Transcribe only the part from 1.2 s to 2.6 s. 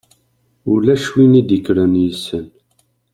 i d-ikkren yessen.